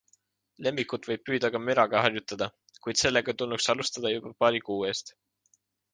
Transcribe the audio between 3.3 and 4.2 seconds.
tulnuks alustada